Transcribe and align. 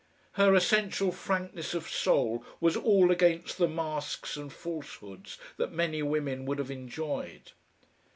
Her 0.31 0.55
essential 0.55 1.11
frankness 1.11 1.75
of 1.75 1.87
soul 1.87 2.43
was 2.59 2.75
all 2.75 3.11
against 3.11 3.59
the 3.59 3.67
masks 3.67 4.35
and 4.35 4.51
falsehoods 4.51 5.37
that 5.57 5.71
many 5.73 6.01
women 6.01 6.45
would 6.45 6.57
have 6.57 6.71
enjoyed. 6.71 7.51